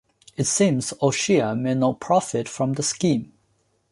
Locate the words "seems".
0.45-0.95